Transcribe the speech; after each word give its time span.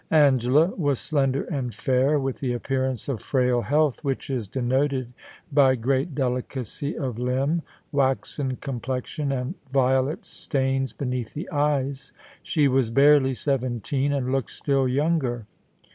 Angela 0.09 0.73
was 0.77 0.97
slender 0.97 1.43
and 1.43 1.75
fair, 1.75 2.17
with 2.17 2.39
the 2.39 2.53
appearance 2.53 3.07
of 3.07 3.21
frail 3.21 3.61
health 3.61 4.03
which 4.03 4.31
is 4.31 4.47
denoted 4.47 5.13
by 5.51 5.75
great 5.75 6.15
delicacy 6.15 6.97
of 6.97 7.19
limb, 7.19 7.61
waxen 7.91 8.55
complexioQ, 8.55 9.31
and 9.31 9.53
violet 9.71 10.25
stains 10.25 10.91
beneath 10.91 11.35
the 11.35 11.47
eyes. 11.51 12.13
She 12.41 12.67
was 12.67 12.89
barely 12.89 13.35
seventeen, 13.35 14.11
and 14.11 14.31
looked 14.31 14.49
still 14.49 14.87
younger. 14.87 15.45